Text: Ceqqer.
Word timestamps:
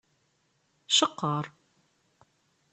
Ceqqer. 0.95 1.45